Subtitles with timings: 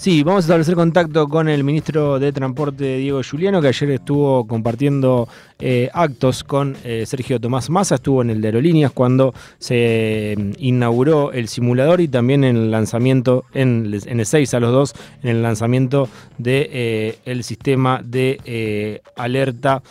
[0.00, 4.46] Sí, vamos a establecer contacto con el ministro de Transporte, Diego Juliano, que ayer estuvo
[4.46, 10.36] compartiendo eh, actos con eh, Sergio Tomás Massa, estuvo en el de Aerolíneas cuando se
[10.38, 14.72] mm, inauguró el simulador y también en el lanzamiento, en, en el 6 a los
[14.72, 16.08] dos, en el lanzamiento
[16.38, 19.82] del de, el sistema de alerta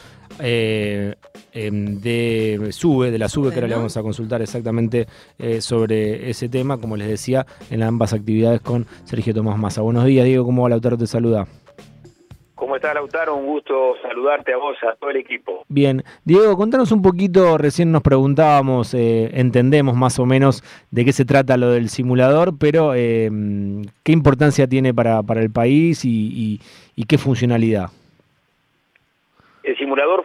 [0.41, 1.16] eh,
[1.54, 5.07] em, de SUBE, de la SUBE, que ahora le vamos a consultar exactamente
[5.38, 9.81] eh, sobre ese tema, como les decía, en ambas actividades con Sergio Tomás Massa.
[9.81, 10.98] Buenos días, Diego, ¿cómo va Lautaro?
[10.98, 11.48] Te saluda.
[12.59, 13.38] ¿Cómo estás, Lautaro?
[13.38, 15.63] Un gusto saludarte a vos, a todo el equipo.
[15.70, 16.03] Bien.
[16.25, 20.61] Diego, contanos un poquito, recién nos preguntábamos, eh, entendemos más o menos
[20.91, 25.52] de qué se trata lo del simulador, pero em, ¿qué importancia tiene para, para el
[25.52, 26.59] país y,
[26.95, 27.91] y qué funcionalidad?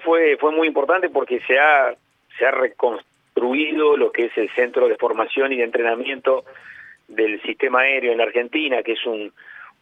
[0.02, 1.94] Fue, fue muy importante porque se ha,
[2.38, 6.44] se ha reconstruido lo que es el centro de formación y de entrenamiento
[7.08, 9.32] del sistema aéreo en Argentina, que es un,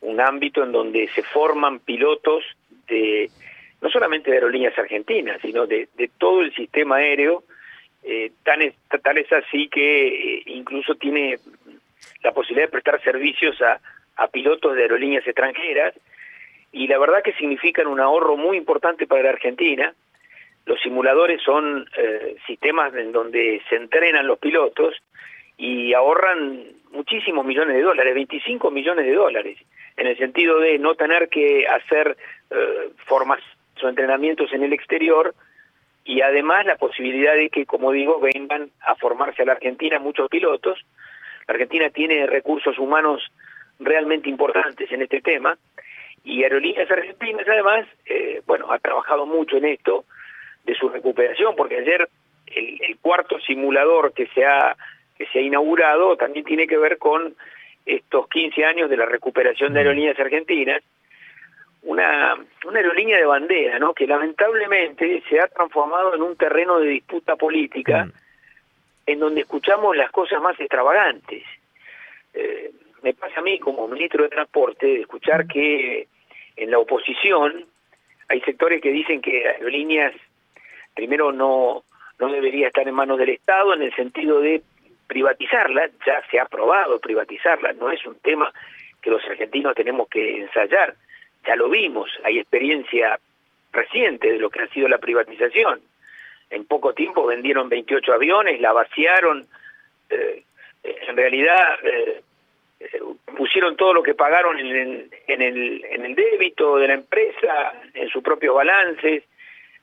[0.00, 2.44] un ámbito en donde se forman pilotos
[2.88, 3.30] de
[3.80, 7.42] no solamente de aerolíneas argentinas, sino de, de todo el sistema aéreo,
[8.04, 11.36] eh, tan es, tal es así que eh, incluso tiene
[12.22, 13.80] la posibilidad de prestar servicios a,
[14.16, 15.94] a pilotos de aerolíneas extranjeras
[16.72, 19.94] y la verdad que significan un ahorro muy importante para la Argentina.
[20.64, 24.94] Los simuladores son eh, sistemas en donde se entrenan los pilotos
[25.58, 29.58] y ahorran muchísimos millones de dólares, 25 millones de dólares,
[29.96, 32.16] en el sentido de no tener que hacer
[32.50, 33.40] eh, formas
[33.82, 35.34] o entrenamientos en el exterior
[36.04, 40.28] y además la posibilidad de que, como digo, vengan a formarse a la Argentina muchos
[40.28, 40.78] pilotos.
[41.48, 43.22] La Argentina tiene recursos humanos
[43.80, 45.58] realmente importantes en este tema
[46.24, 50.04] y Aerolíneas Argentinas, además, eh, bueno, ha trabajado mucho en esto
[50.64, 52.08] de su recuperación, porque ayer
[52.46, 54.76] el, cuarto simulador que se ha
[55.16, 57.34] que se ha inaugurado también tiene que ver con
[57.84, 59.80] estos 15 años de la recuperación de.
[59.80, 60.82] Aerolíneas Argentinas,
[61.82, 63.92] una, una aerolínea de bandera, ¿no?
[63.92, 68.12] Que lamentablemente se ha transformado en un terreno de disputa política mm.
[69.06, 71.42] en donde escuchamos las cosas más extravagantes.
[72.34, 72.70] Eh,
[73.02, 76.06] me pasa a mí como ministro de Transporte escuchar que
[76.56, 77.66] en la oposición
[78.28, 80.14] hay sectores que dicen que aerolíneas
[80.94, 81.84] primero no
[82.18, 84.62] no debería estar en manos del Estado en el sentido de
[85.08, 88.52] privatizarla, ya se ha aprobado privatizarla, no es un tema
[89.00, 90.94] que los argentinos tenemos que ensayar,
[91.44, 93.18] ya lo vimos, hay experiencia
[93.72, 95.80] reciente de lo que ha sido la privatización.
[96.50, 99.46] En poco tiempo vendieron 28 aviones, la vaciaron,
[100.10, 100.44] eh,
[100.82, 102.22] en realidad eh,
[103.36, 107.72] pusieron todo lo que pagaron en el, en el, en el débito de la empresa,
[107.94, 109.24] en sus propios balances,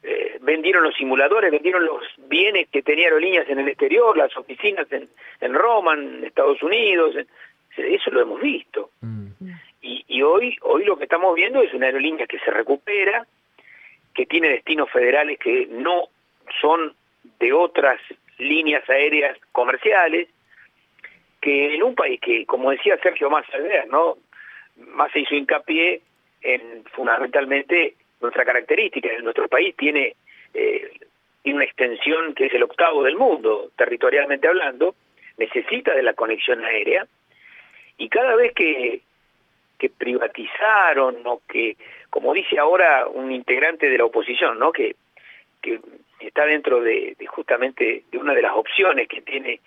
[0.02, 4.90] eh, vendieron los simuladores, vendieron los bienes que tenía aerolíneas en el exterior, las oficinas
[4.92, 5.09] en,
[5.42, 7.16] en Roma, en Estados Unidos,
[7.76, 8.92] eso lo hemos visto.
[9.02, 9.28] Mm.
[9.82, 13.26] Y, y hoy, hoy lo que estamos viendo es una aerolínea que se recupera,
[14.14, 16.09] que tiene destinos federales que no
[16.62, 16.94] son
[17.40, 18.00] de otras
[18.38, 20.30] líneas aéreas comerciales,
[21.42, 23.58] que en un país que, como decía Sergio Massa
[23.90, 24.18] ¿no?
[24.78, 26.02] Más se hizo hincapié
[26.42, 29.10] en fundamentalmente nuestra característica.
[29.22, 30.16] Nuestro país tiene,
[30.54, 30.92] eh,
[31.42, 34.96] tiene una extensión que es el octavo del mundo, territorialmente hablando,
[35.38, 37.08] necesita de la conexión aérea,
[37.98, 39.02] y cada vez que,
[39.78, 41.76] que privatizaron o que,
[42.10, 44.72] como dice ahora un integrante de la oposición, ¿no?
[44.72, 44.96] que,
[45.62, 45.80] que
[46.20, 49.60] está dentro de, de justamente de una de las opciones que tiene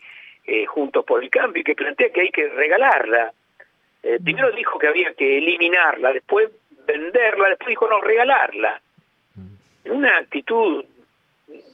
[0.47, 3.33] eh, Juntos por el Cambio y que plantea que hay que regalarla.
[4.03, 6.51] Eh, primero dijo que había que eliminarla, después
[6.87, 8.81] venderla, después dijo no, regalarla.
[9.85, 10.85] Una actitud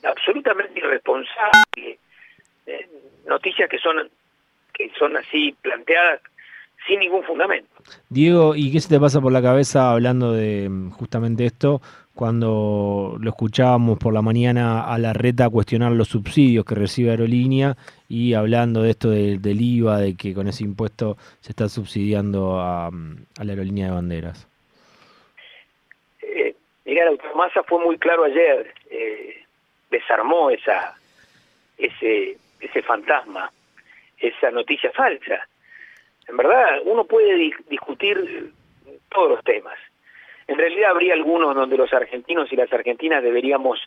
[0.02, 1.98] absolutamente irresponsable.
[2.66, 2.88] Eh,
[3.26, 4.08] noticias que son
[4.74, 6.20] que son así planteadas
[6.86, 7.68] sin ningún fundamento.
[8.08, 11.80] Diego, ¿y qué se te pasa por la cabeza hablando de mm, justamente esto?
[12.18, 17.76] Cuando lo escuchábamos por la mañana a la reta cuestionar los subsidios que recibe Aerolínea
[18.08, 22.90] y hablando de esto del IVA, de que con ese impuesto se está subsidiando a,
[22.90, 24.48] la aerolínea de banderas.
[26.20, 29.44] Eh, mira, la automasa fue muy claro ayer, eh,
[29.88, 30.96] desarmó esa
[31.76, 33.48] ese ese fantasma,
[34.18, 35.46] esa noticia falsa
[36.26, 38.52] en verdad, uno puede discutir
[39.08, 39.78] todos los temas.
[40.48, 43.78] En realidad habría algunos donde los argentinos y las argentinas deberíamos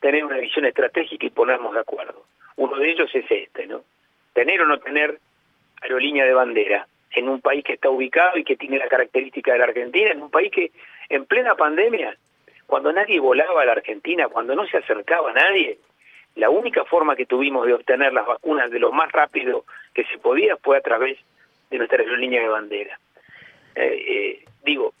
[0.00, 2.24] tener una visión estratégica y ponernos de acuerdo.
[2.56, 3.82] Uno de ellos es este, ¿no?
[4.32, 5.18] Tener o no tener
[5.80, 9.58] aerolínea de bandera en un país que está ubicado y que tiene la característica de
[9.58, 10.72] la Argentina, en un país que
[11.08, 12.16] en plena pandemia,
[12.66, 15.78] cuando nadie volaba a la Argentina, cuando no se acercaba a nadie,
[16.34, 19.64] la única forma que tuvimos de obtener las vacunas de lo más rápido
[19.94, 21.16] que se podía fue a través
[21.70, 22.98] de nuestra aerolínea de bandera.
[24.64, 24.92] digo,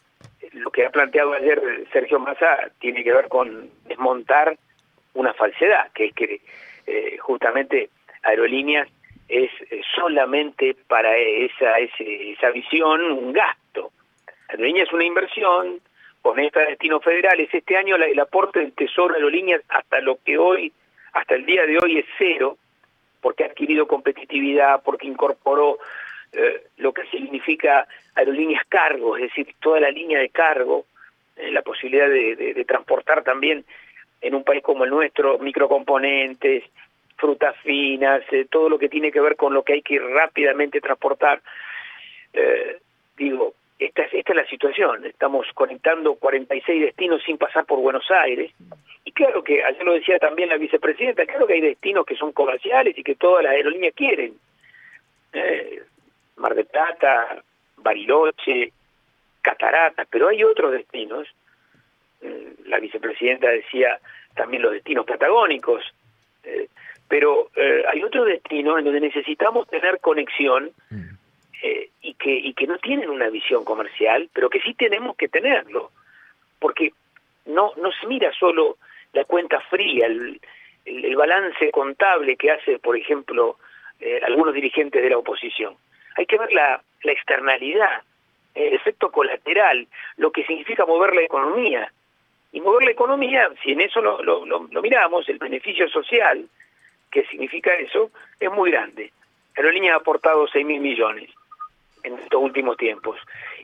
[0.58, 1.60] lo que ha planteado ayer
[1.92, 4.56] Sergio Massa tiene que ver con desmontar
[5.14, 6.40] una falsedad, que es que
[7.20, 7.90] justamente
[8.22, 8.88] aerolíneas
[9.28, 9.50] es
[9.94, 13.90] solamente para esa, esa visión un gasto.
[14.48, 15.80] Aerolíneas es una inversión,
[16.22, 17.48] con destinos federales.
[17.52, 20.72] Este año el aporte del Tesoro de Aerolíneas hasta lo que hoy,
[21.12, 22.58] hasta el día de hoy es cero,
[23.20, 25.78] porque ha adquirido competitividad, porque incorporó
[26.32, 30.86] eh, lo que significa aerolíneas cargo, es decir, toda la línea de cargo,
[31.36, 33.64] eh, la posibilidad de, transportar también
[34.20, 36.64] en un país como el nuestro microcomponentes,
[37.16, 40.02] frutas finas, eh, todo lo que tiene que ver con lo que hay que ir
[40.02, 41.40] rápidamente transportar.
[43.16, 45.06] digo, esta, esta es la situación.
[45.06, 48.52] Estamos conectando 46 destinos sin pasar por Buenos Aires.
[49.04, 52.32] Y claro que, ayer lo decía también la vicepresidenta, claro que hay destinos que son
[52.32, 54.34] comerciales y que todas las aerolíneas quieren.
[55.32, 55.82] Eh,
[56.38, 57.42] Mar del Plata,
[57.76, 58.72] Bariloche,
[59.42, 61.28] Cataratas, pero hay otros destinos.
[62.22, 63.98] Mm, la vicepresidenta decía
[64.34, 65.84] también los destinos patagónicos.
[66.44, 66.68] Eh,
[67.08, 71.18] pero eh, hay otros destinos en donde necesitamos tener conexión mm.
[71.60, 75.26] Eh, y, que, y que no tienen una visión comercial, pero que sí tenemos que
[75.26, 75.90] tenerlo,
[76.60, 76.92] porque
[77.46, 78.76] no, no se mira solo
[79.12, 80.40] la cuenta fría, el,
[80.84, 83.56] el, balance contable que hace, por ejemplo,
[84.22, 85.74] algunos dirigentes de la oposición.
[86.18, 88.02] Hay que ver la, la externalidad,
[88.54, 89.86] el efecto colateral,
[90.16, 91.90] lo que significa mover la economía.
[92.50, 96.44] Y mover la economía, si en eso lo, lo, lo miramos, el beneficio social
[97.10, 98.10] que significa eso,
[98.40, 99.12] es muy grande.
[99.56, 101.30] Aerolínea ha aportado 6 mil millones
[102.02, 103.18] en estos últimos tiempos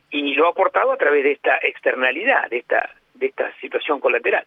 [0.09, 4.45] y lo ha aportado a través de esta externalidad, de esta, de esta situación colateral.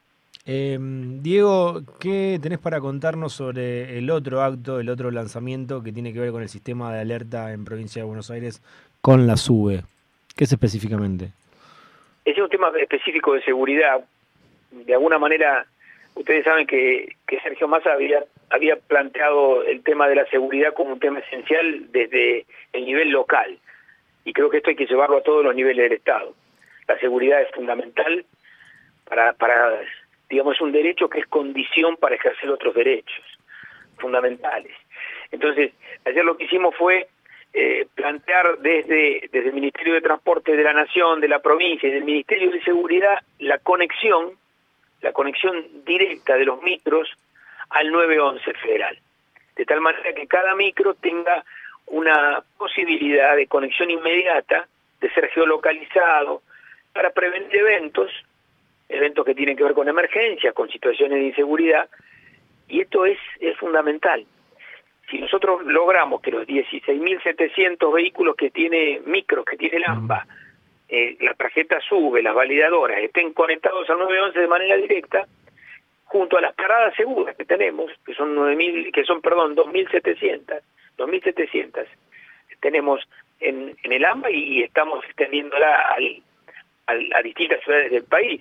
[0.51, 6.11] Eh, Diego, ¿qué tenés para contarnos sobre el otro acto, el otro lanzamiento que tiene
[6.15, 8.63] que ver con el sistema de alerta en provincia de Buenos Aires
[9.03, 9.83] con la SUBE?
[10.35, 11.33] ¿Qué es específicamente?
[12.25, 14.03] Es un tema específico de seguridad.
[14.71, 15.67] De alguna manera,
[16.15, 20.95] ustedes saben que, que Sergio Massa había, había planteado el tema de la seguridad como
[20.95, 23.59] un tema esencial desde el nivel local
[24.25, 26.33] y creo que esto hay que llevarlo a todos los niveles del Estado.
[26.87, 28.25] La seguridad es fundamental
[29.05, 29.79] para, para
[30.29, 33.25] digamos, es un derecho que es condición para ejercer otros derechos
[33.99, 34.73] fundamentales.
[35.31, 35.73] Entonces,
[36.05, 37.09] ayer lo que hicimos fue
[37.53, 41.93] eh, plantear desde, desde el Ministerio de Transporte de la Nación, de la provincia y
[41.93, 44.33] del Ministerio de Seguridad la conexión,
[45.01, 47.09] la conexión directa de los micros
[47.71, 48.99] al 911 federal.
[49.57, 51.45] De tal manera que cada micro tenga
[51.87, 54.69] una posibilidad de conexión inmediata,
[55.01, 56.43] de ser geolocalizado,
[56.93, 58.11] para prevenir eventos,
[58.89, 61.89] eventos que tienen que ver con emergencias, con situaciones de inseguridad,
[62.69, 64.25] y esto es, es fundamental.
[65.11, 70.27] Si nosotros logramos que los 16.700 vehículos que tiene micros, que tiene el AMBA,
[70.89, 75.27] eh, la tarjeta sube, las validadoras, estén conectados al 911 de manera directa,
[76.05, 80.61] junto a las paradas seguras que tenemos, que son 9.000, que son, perdón, 2.700,
[80.97, 81.87] 2.700
[82.61, 83.01] tenemos
[83.41, 85.95] en, en el AMBA y, estamos extendiéndola
[86.87, 88.41] al, a distintas ciudades del país,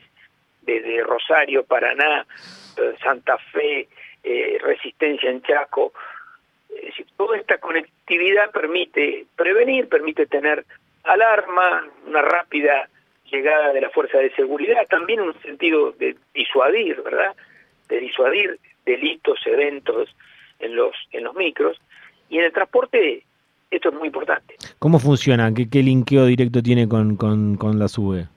[0.68, 2.28] desde Rosario, Paraná,
[2.78, 3.88] eh, Santa Fe,
[4.24, 5.94] eh, Resistencia en Chaco.
[7.16, 10.64] Toda esta conectividad permite prevenir, permite tener
[11.04, 12.88] alarma, una rápida
[13.32, 17.36] llegada de la fuerza de seguridad, también un sentido de disuadir, ¿verdad?
[17.88, 20.16] De disuadir delitos, eventos
[20.60, 21.80] en los en los micros
[22.30, 23.24] y en el transporte
[23.70, 24.56] esto es muy importante.
[24.80, 25.54] ¿Cómo funciona?
[25.54, 28.28] ¿Qué, qué linkeo directo tiene con, con, la SUBE?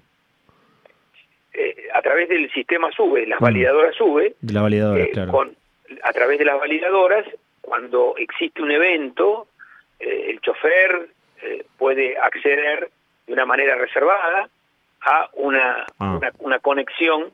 [2.10, 3.44] Eh, a través del sistema SUBE, las mm.
[3.44, 4.34] validadoras SUBE.
[4.40, 5.32] De eh, claro.
[5.32, 5.56] Con,
[6.02, 7.26] a través de las validadoras,
[7.60, 9.48] cuando existe un evento,
[9.98, 11.08] eh, el chofer
[11.78, 12.90] puede acceder
[13.26, 14.50] de una manera reservada
[15.00, 16.16] a una, ah.
[16.16, 17.30] una, una conexión,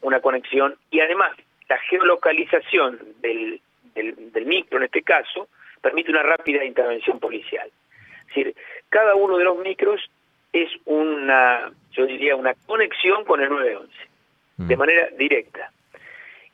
[0.00, 1.32] una conexión y además
[1.68, 3.60] la geolocalización del,
[3.94, 5.48] del, del micro en este caso
[5.82, 7.68] permite una rápida intervención policial.
[8.20, 8.54] Es decir,
[8.88, 10.00] cada uno de los micros
[10.54, 13.92] es una, yo diría, una conexión con el 911,
[14.56, 14.78] de mm.
[14.78, 15.70] manera directa.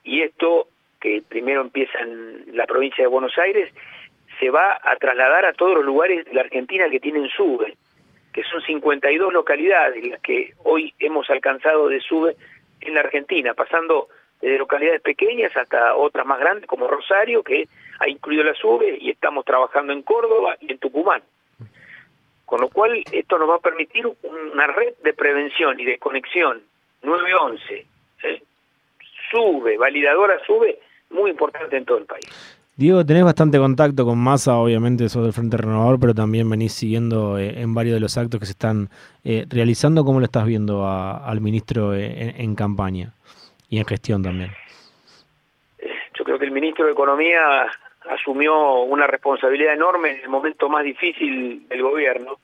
[0.03, 3.73] Y esto, que primero empieza en la provincia de Buenos Aires,
[4.41, 7.77] se va a trasladar a todos los lugares de la Argentina que tienen SUBE,
[8.33, 12.37] que son 52 localidades las que hoy hemos alcanzado de SUBE
[12.81, 14.09] en la Argentina, pasando
[14.41, 19.11] desde localidades pequeñas hasta otras más grandes como Rosario, que ha incluido la SUBE y
[19.11, 21.23] estamos trabajando en Córdoba y en Tucumán.
[22.51, 26.61] Con lo cual, esto nos va a permitir una red de prevención y de conexión
[27.01, 27.87] 911,
[28.25, 28.43] ¿eh?
[29.31, 30.81] sube, validadora sube,
[31.11, 32.27] muy importante en todo el país.
[32.75, 37.39] Diego, tenés bastante contacto con Massa, obviamente sos del Frente Renovador, pero también venís siguiendo
[37.39, 38.89] eh, en varios de los actos que se están
[39.23, 40.05] eh, realizando.
[40.05, 43.13] ¿Cómo lo estás viendo al ministro eh, en, campaña
[43.69, 44.51] y en gestión también?
[46.19, 47.71] Yo creo que el ministro de Economía
[48.09, 52.39] asumió una responsabilidad enorme en el momento más difícil del gobierno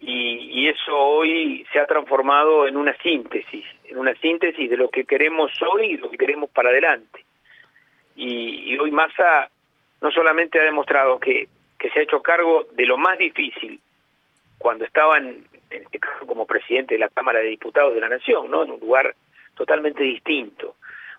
[0.00, 5.04] y, eso hoy se ha transformado en una síntesis, en una síntesis de lo que
[5.04, 7.24] queremos hoy y lo que queremos para adelante.
[8.14, 9.48] Y, y hoy Massa
[10.02, 13.80] no solamente ha demostrado que, que se ha hecho cargo de lo más difícil
[14.58, 18.50] cuando estaba en, este caso como presidente de la Cámara de Diputados de la Nación,
[18.50, 18.64] ¿no?
[18.64, 19.14] en un lugar
[19.54, 20.76] totalmente distinto.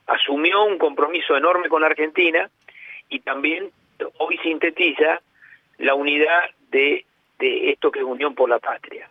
[0.07, 2.49] Asumió un compromiso enorme con Argentina
[3.09, 3.71] y también
[4.17, 5.21] hoy sintetiza
[5.77, 7.05] la unidad de,
[7.39, 9.09] de esto que es Unión por la Patria,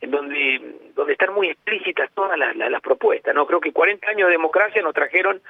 [0.00, 0.60] en donde,
[0.94, 3.34] donde están muy explícitas todas las, las, las propuestas.
[3.34, 5.40] no Creo que 40 años de democracia nos trajeron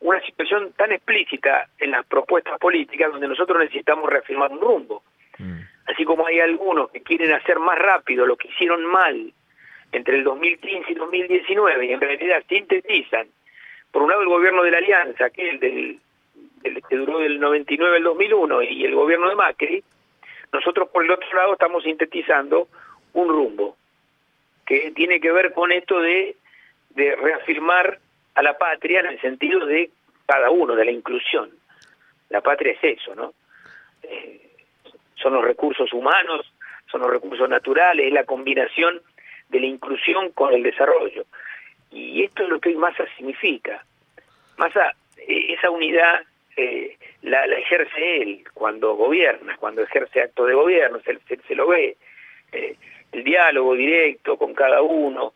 [0.00, 5.02] una situación tan explícita en las propuestas políticas donde nosotros necesitamos reafirmar un rumbo.
[5.38, 5.60] Mm.
[5.86, 9.32] Así como hay algunos que quieren hacer más rápido lo que hicieron mal
[9.92, 13.28] entre el 2015 y 2019 y en realidad sintetizan,
[13.90, 16.00] por un lado el gobierno de la Alianza, que el del,
[16.88, 19.84] que duró del 99 al 2001 y el gobierno de Macri,
[20.52, 22.68] nosotros por el otro lado estamos sintetizando
[23.12, 23.76] un rumbo
[24.66, 26.36] que tiene que ver con esto de,
[26.90, 27.98] de reafirmar
[28.34, 29.90] a la patria en el sentido de
[30.26, 31.50] cada uno, de la inclusión.
[32.28, 33.32] La patria es eso, ¿no?
[34.02, 34.50] Eh,
[35.14, 36.52] son los recursos humanos,
[36.90, 39.00] son los recursos naturales, es la combinación
[39.48, 41.24] de la inclusión con el desarrollo.
[41.90, 43.84] Y esto es lo que hoy Massa significa.
[44.58, 46.22] Massa, eh, esa unidad
[46.56, 51.96] eh, la, ejerce él cuando gobierna, cuando ejerce acto de gobierno, se, se, lo ve.
[53.12, 55.32] el diálogo directo con cada uno,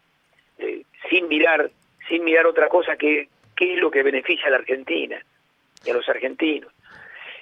[1.09, 1.71] sin mirar
[2.09, 3.29] sin mirar otra cosa que
[3.61, 5.23] qué es lo que beneficia a la Argentina
[5.85, 6.73] y a los argentinos.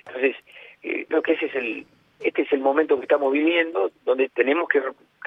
[0.04, 0.36] Entonces,
[0.82, 1.86] eh, creo que ese es el,
[2.20, 4.82] este es el momento que estamos viviendo, donde tenemos que,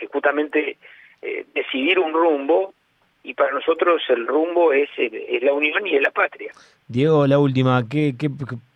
[0.08, 0.78] justamente
[1.22, 2.74] eh, decidir un rumbo
[3.24, 6.52] y para nosotros el rumbo es, es la unión y es la patria.
[6.88, 8.30] Diego, la última, ¿qué, qué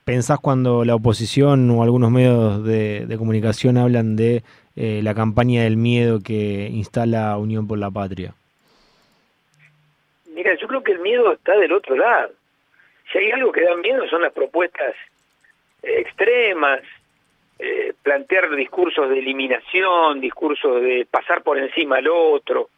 [0.05, 4.43] pensás cuando la oposición o algunos medios de, comunicación hablan de
[4.75, 8.33] eh, la campaña del miedo que instala Unión por la Patria?
[10.33, 12.31] Mira, yo creo que el miedo está del otro lado.
[13.11, 14.95] Si hay algo que da miedo son las propuestas
[15.81, 16.81] eh, extremas,
[17.57, 22.69] eh, plantear discursos de eliminación, discursos de pasar por encima al otro.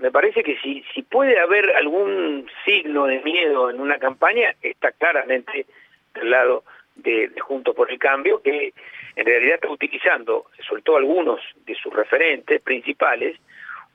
[0.00, 4.92] Me parece que si, si puede haber algún signo de miedo en una campaña, está
[4.92, 5.66] claramente
[6.14, 6.64] del lado
[6.96, 8.72] de, de Juntos por el Cambio, que
[9.16, 13.38] en realidad está utilizando, soltó algunos de sus referentes principales,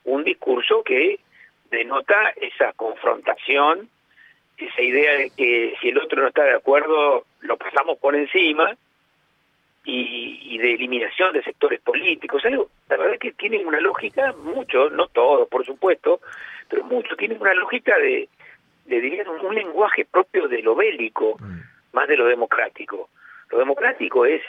[0.06, 1.20] un discurso que
[1.70, 3.90] denota esa confrontación,
[4.58, 8.76] esa idea de que si el otro no está de acuerdo, lo pasamos por encima,
[9.90, 12.44] y, de eliminación de sectores políticos.
[12.46, 16.20] Algo, la verdad es que tienen una lógica, mucho, no todos, por supuesto,
[16.68, 18.28] pero muchos tienen una lógica de,
[18.86, 21.60] de diría, un, lenguaje propio de lo bélico, mm.
[21.94, 23.10] más de lo democrático.
[23.52, 24.42] Lo democrático es,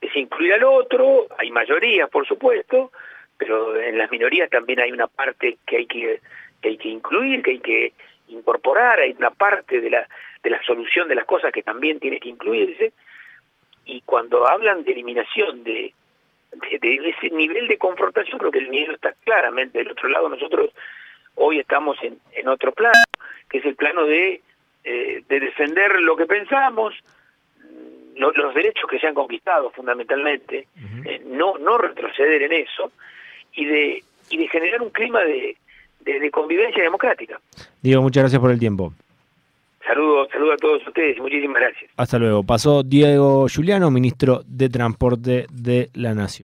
[0.00, 2.90] es incluir al otro, hay mayorías, por supuesto,
[3.36, 6.20] pero en las minorías también hay una parte que hay que
[6.60, 7.92] que hay que incluir, que hay que
[8.28, 10.06] incorporar, hay una parte de la,
[10.42, 12.92] de la solución de las cosas que también tiene que incluirse,
[13.84, 15.92] y cuando hablan de eliminación de,
[16.52, 20.70] de, ese nivel de confrontación, creo que el miedo está claramente del otro lado, nosotros
[21.36, 23.02] hoy estamos en, en otro plano,
[23.48, 24.40] que es el plano de,
[24.84, 26.94] eh, de defender lo que pensamos,
[28.16, 30.66] los derechos que se han conquistado fundamentalmente,
[31.06, 32.92] eh, no, no retroceder en eso,
[33.54, 35.56] y de, y de generar un clima de,
[36.00, 37.40] de, convivencia democrática.
[37.80, 38.92] Diego, muchas gracias por el tiempo.
[39.90, 41.90] Saludos, saludos a todos ustedes y muchísimas gracias.
[41.96, 42.44] Hasta luego.
[42.44, 46.38] Pasó Diego Juliano, ministro de Transporte de la Nación.